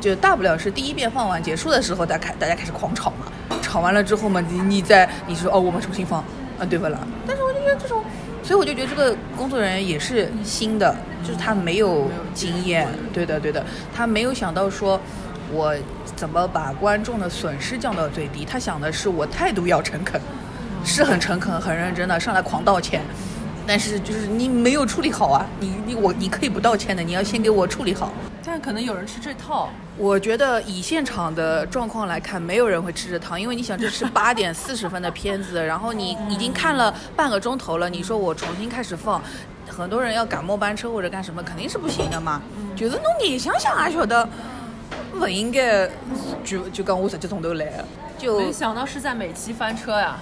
[0.00, 3.26] 就大不了是第一遍放完结束的时候，大开大家开始狂吵嘛，
[3.60, 6.20] 吵完了之后嘛，你你再你说哦，我们重新放，
[6.58, 6.98] 啊，对不啦？
[7.26, 8.02] 但是我就觉得这种，
[8.52, 15.00] 所以我就觉得这个工作人员也是新的，就是他没有经验，对的对的，他没有想到说
[15.50, 15.74] 我
[16.14, 20.20] 怎么把观众的损失降到最低，他想的是我态度要诚恳，
[20.84, 23.00] 是很诚恳很认真的，上来狂道歉。
[23.66, 28.12] 但是就是你没有处理好啊，你你我你可以不道歉的，你要先给我处理好。
[28.44, 39.22] 但可能有人吃这套，我觉得以现场的状况来看，没有人会吃这套，因为你想这是八点四十分的片子，然后你已经看了半个钟头了，你说我重新开始放，
[39.68, 42.42] 很多人要赶末班车或者干什么，肯定是不行的嘛。
[42.74, 44.28] 就是侬眼想想也晓得，
[45.12, 45.88] 不应该
[46.44, 47.84] 就就讲我十几钟头来，
[48.18, 50.16] 就没想到是在美琪翻车呀。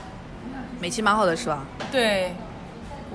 [0.78, 1.64] 美琪蛮好的是吧？
[1.90, 2.34] 对，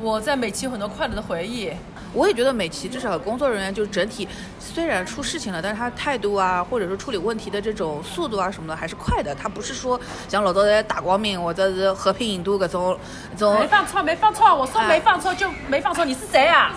[0.01, 1.71] 我在美琪有很多快乐的回忆。
[2.15, 4.27] 我也觉得美琪至少工作人员就是整体
[4.59, 9.35] 虽然出事情了，但是他态度啊，或者说处理问题的这种速度啊什么的还是快的。
[9.35, 12.97] 他不是说像老早在打光明或者是和平引渡各种
[13.37, 16.73] 这种没放错，没放错，我说没放错就没放错，你是谁啊？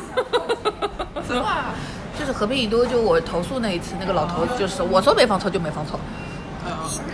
[1.27, 1.47] 什么？
[2.19, 5.99] 就是和平引渡，就我投诉那一次，那个老头子就是我说没放错就没放错。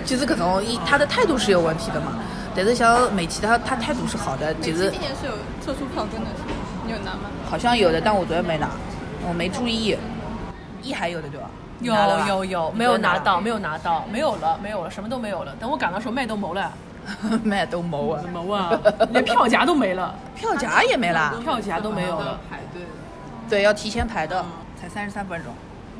[0.05, 2.15] 其实搿种一他的态度是有问题的嘛，
[2.57, 5.33] 但是像美琪他他态度是好的，其实今年是有
[5.65, 6.54] 特殊票根的，是
[6.95, 7.31] 有拿吗？
[7.51, 8.69] 好像有的，但我昨天没拿，
[9.29, 9.97] 我没注意。
[10.83, 11.49] 一还有的对吧？
[11.81, 11.95] 有
[12.27, 15.55] 有有，没有拿到，没有拿到，没有了，没有了，什么都没有了。
[15.59, 16.73] 等我赶到时候卖都没了，
[17.43, 18.81] 卖都没啊， 没啊，
[19.11, 21.35] 连票夹都没了，票夹也没啦。
[21.43, 22.83] 票夹都没有了，排队。
[23.49, 24.45] 对，要提前排的，
[24.81, 25.53] 才三十三分钟。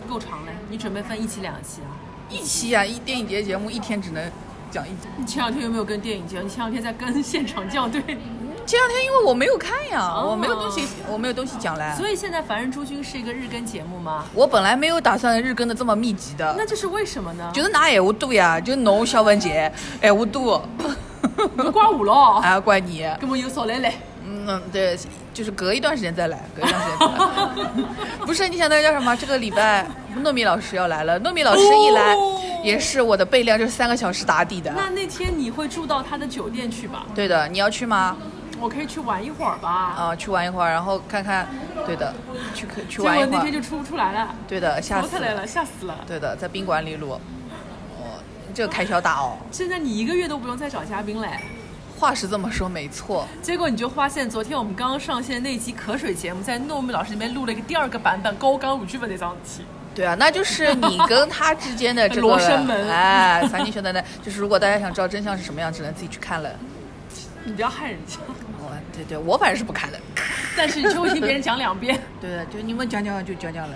[0.09, 0.53] 够长嘞。
[0.69, 1.89] 你准备分一期两期啊？
[2.29, 4.31] 一期啊，一电影节节目一天只能
[4.71, 5.09] 讲一集。
[5.17, 6.41] 你前两天有没有跟电影节？
[6.41, 8.01] 你前两天在跟现场校对，
[8.67, 11.93] 前两天因为我没有看呀，哦我没有东西，我没有东西讲嘞。
[11.97, 14.25] 所以现在《凡人诸君》是一个日更节目吗？
[14.33, 17.51] 我本来没有打算日更的这么密集的，那这是为什么呢？
[17.53, 20.67] 就是拿闲话多呀，就侬小文杰闲话多，
[21.57, 23.07] 不怪我咯，还要 怪你。
[23.21, 23.93] 根本有少来来。
[24.27, 24.99] 嗯，对，
[25.35, 27.89] 就是隔一段时间再来，隔一段时间再来。
[28.25, 29.15] 不是，你想那个叫什么？
[29.17, 29.87] 这个礼拜
[30.23, 34.73] 糯米老师要来了，糯米老师一来、哦也是我的备量，就是三个小时打底的。
[34.75, 37.05] 那那天你会住到他的酒店去吧？
[37.15, 38.17] 对的，你要去吗？
[38.61, 39.71] 我可以去玩一会儿吧。
[39.97, 41.47] 啊、去玩一会儿，然后看看。
[41.87, 42.15] 对的，
[42.55, 43.27] 去可去玩一会儿。
[43.27, 45.99] 结果那天就出不出来了，对的，吓死逃出来了，吓死了。
[46.07, 47.13] 对的，在宾馆里录。
[47.13, 48.21] 哦，
[48.55, 49.37] 这个开销大哦。
[49.51, 51.29] 现在你一个月都不用再找嘉宾嘞。
[51.99, 53.27] 话是这么说，没错。
[53.41, 59.65] 结果你就发现，昨天我们刚刚上线那期渴水节目，在糯米老师那边录了一个第二个版本高岗五剧本那张题。
[59.95, 66.51] 对啊，那就是你跟他之间的这个 罗生门哎，三金兄弟呢， 就是如果大家想知道真相是什么样，只能自己去看了。
[67.45, 68.19] 你不要害人家，
[68.59, 70.01] 我对对，我反正是不看的。
[70.57, 72.01] 但是你就会听别人讲两遍。
[72.21, 73.75] 对的，就你们讲讲就讲讲了。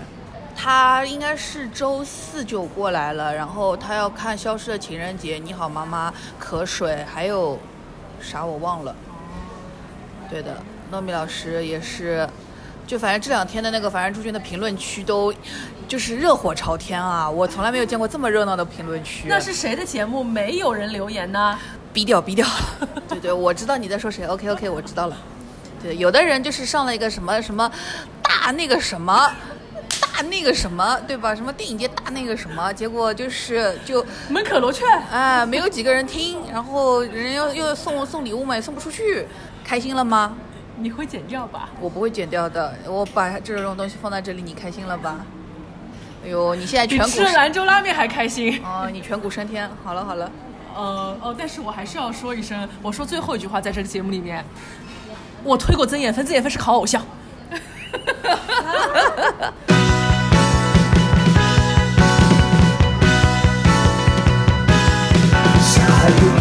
[0.55, 7.57] 他应该是周四就过来了，然后他要看《消失的情人节》《你好妈妈》《渴水》，还有
[8.19, 8.93] 啥我忘了。
[10.29, 12.27] 对的，糯米老师也是，
[12.85, 15.33] 就反正这两天的那个凡人诸君的评论区都
[15.87, 17.29] 就是热火朝天啊！
[17.29, 19.27] 我从来没有见过这么热闹的评论区。
[19.29, 20.23] 那是谁的节目？
[20.23, 21.57] 没有人留言呢？
[21.99, 22.47] 逼掉逼掉。
[23.09, 24.25] 对对，我知道你在说谁。
[24.25, 25.17] OK OK，我知道了。
[25.83, 27.69] 对，有的人就是上了一个什么什么
[28.23, 29.29] 大那个什么。
[30.13, 31.35] 大那个什么，对吧？
[31.35, 34.85] 什么电影节大那个什么，结果就是就门可罗雀。
[35.11, 39.25] 哎，没有几个人听，然后人又又送送礼物嘛，也送不出去，
[39.63, 40.37] 开心了吗？
[40.77, 41.67] 你会剪掉吧？
[41.81, 45.17] 我不会剪掉的，我把这种东西放在这里，你开心了吧？
[46.23, 48.61] 哎呦，你现在比颧骨吃兰州拉面还开心。
[48.63, 50.29] 哦，你颧骨升天，好了好了，
[50.79, 54.45] 呃哦，但是我还是要说一声，我说最后一句话，在这个节目里面，
[55.43, 57.03] 我推过曾艳芬，曾艳芬是好偶像。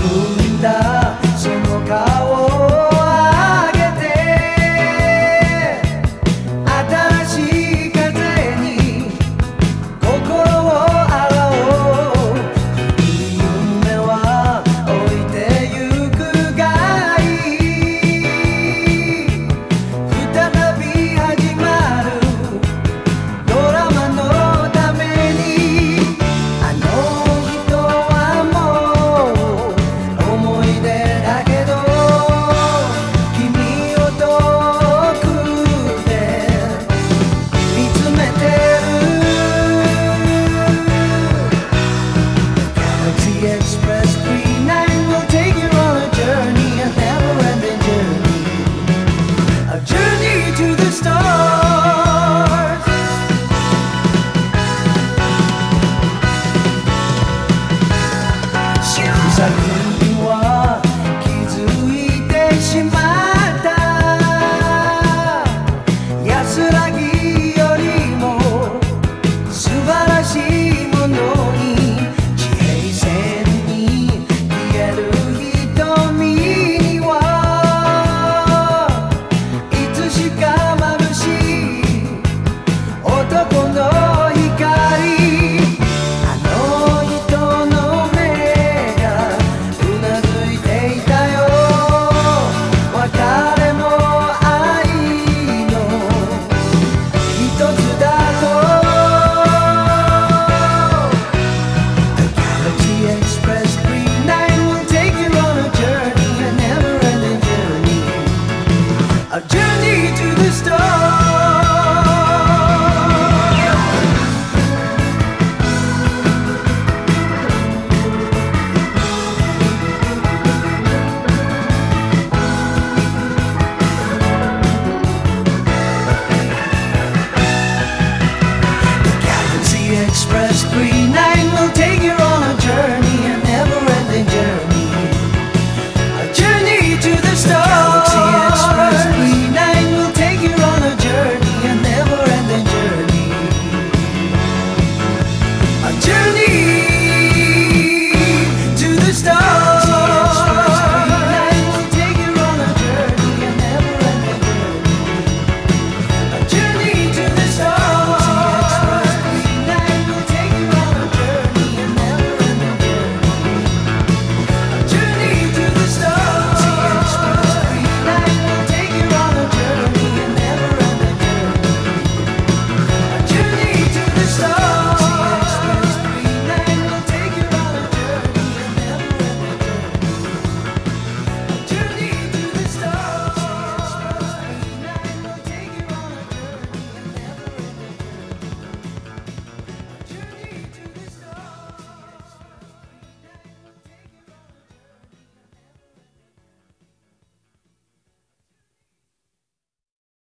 [130.78, 131.97] Green Angle take